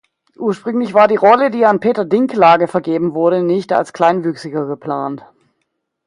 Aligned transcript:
Ursprünglich 0.39 0.95
war 0.95 1.07
die 1.07 1.15
Rolle, 1.15 1.51
die 1.51 1.63
an 1.67 1.79
Peter 1.79 2.05
Dinklage 2.05 2.67
vergeben 2.67 3.13
wurde, 3.13 3.43
nicht 3.43 3.71
als 3.71 3.93
Kleinwüchsiger 3.93 4.65
geplant. 4.65 5.23